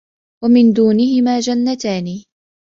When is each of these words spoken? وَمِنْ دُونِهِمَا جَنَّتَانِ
وَمِنْ 0.43 0.73
دُونِهِمَا 0.73 1.39
جَنَّتَانِ 1.39 2.23